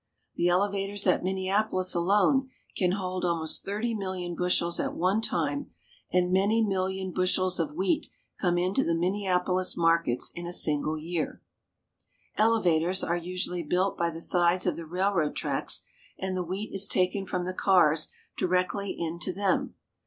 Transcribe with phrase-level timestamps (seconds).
[0.33, 5.69] The elevators at Minneapolis alone can hold almost thirty million bushels at one time,
[6.11, 6.73] and many GRAIN ELEVATORS.
[6.73, 8.09] 169 million bushels of wheat
[8.39, 11.43] come into the Minneapolis mar kets in a single year.
[12.35, 15.83] Elevators are usually built by the sides of the railroad tracks,
[16.17, 19.75] and the wheat is taken from the cars directly into them.